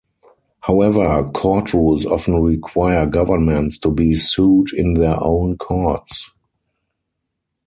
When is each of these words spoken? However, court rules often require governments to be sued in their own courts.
However, 0.61 1.29
court 1.31 1.75
rules 1.75 2.07
often 2.07 2.41
require 2.41 3.05
governments 3.05 3.77
to 3.77 3.91
be 3.91 4.15
sued 4.15 4.73
in 4.73 4.95
their 4.95 5.17
own 5.23 5.59
courts. 5.59 6.31